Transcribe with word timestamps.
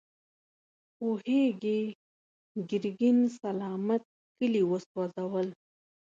پوهېږې، 0.97 1.79
ګرګين 2.69 3.17
سلامت 3.39 4.03
کلي 4.37 4.61
وسوځول. 4.69 5.47